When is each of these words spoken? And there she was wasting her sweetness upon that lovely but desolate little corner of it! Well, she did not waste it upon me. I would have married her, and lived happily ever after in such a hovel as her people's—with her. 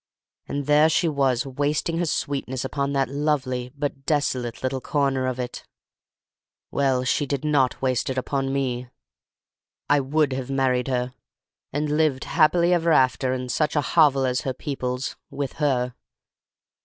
And 0.47 0.65
there 0.65 0.89
she 0.89 1.07
was 1.07 1.45
wasting 1.45 1.99
her 1.99 2.07
sweetness 2.07 2.65
upon 2.65 2.93
that 2.93 3.07
lovely 3.07 3.71
but 3.77 4.03
desolate 4.07 4.63
little 4.63 4.81
corner 4.81 5.27
of 5.27 5.37
it! 5.39 5.63
Well, 6.71 7.03
she 7.03 7.27
did 7.27 7.45
not 7.45 7.83
waste 7.83 8.09
it 8.09 8.17
upon 8.17 8.51
me. 8.51 8.87
I 9.91 9.99
would 9.99 10.33
have 10.33 10.49
married 10.49 10.87
her, 10.87 11.13
and 11.71 11.97
lived 11.97 12.23
happily 12.23 12.73
ever 12.73 12.91
after 12.91 13.31
in 13.31 13.47
such 13.49 13.75
a 13.75 13.81
hovel 13.93 14.25
as 14.25 14.41
her 14.41 14.55
people's—with 14.55 15.53
her. 15.61 15.93